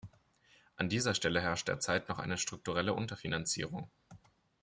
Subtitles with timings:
[0.77, 3.87] An dieser Stelle herrscht derzeit noch eine strukturelle Unterfinanzierung.